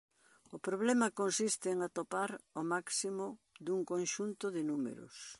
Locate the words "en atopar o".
1.71-2.61